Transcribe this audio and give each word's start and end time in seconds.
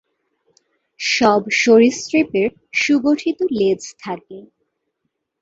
সব 0.99 1.41
সরীসৃপের 1.61 2.49
সুগঠিত 2.75 3.39
লেজ 3.51 3.81
থাকে। 3.99 4.37